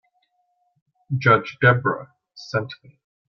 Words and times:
Judge 1.15 1.59
Debra 1.61 2.11
sent 2.33 2.71
me. 2.83 2.97